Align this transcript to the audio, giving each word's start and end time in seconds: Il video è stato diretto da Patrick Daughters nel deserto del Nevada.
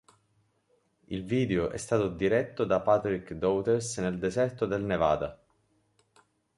Il 1.09 1.23
video 1.25 1.69
è 1.69 1.77
stato 1.77 2.09
diretto 2.09 2.65
da 2.65 2.81
Patrick 2.81 3.33
Daughters 3.33 3.99
nel 3.99 4.17
deserto 4.17 4.65
del 4.65 4.81
Nevada. 4.83 5.39